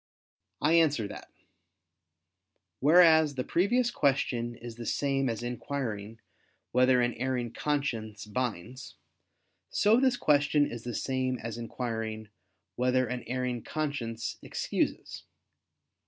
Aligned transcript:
I 0.61 0.73
answer 0.73 1.07
that, 1.09 1.31
Whereas 2.79 3.35
the 3.35 3.43
previous 3.43 3.91
question 3.91 4.55
is 4.55 4.75
the 4.77 4.85
same 4.87 5.29
as 5.29 5.43
inquiring 5.43 6.19
"whether 6.71 7.01
an 7.03 7.13
erring 7.13 7.53
conscience 7.53 8.25
binds"; 8.25 8.95
so 9.69 9.99
this 9.99 10.17
question 10.17 10.65
is 10.65 10.85
the 10.85 10.95
same 10.95 11.37
as 11.37 11.59
inquiring 11.59 12.29
"whether 12.77 13.05
an 13.05 13.21
erring 13.27 13.61
conscience 13.61 14.39
excuses." 14.41 15.25